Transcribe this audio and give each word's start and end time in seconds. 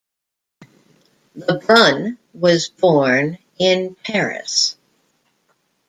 Lebrun 1.35 2.17
was 2.33 2.69
born 2.69 3.37
in 3.59 3.93
Paris. 4.03 4.75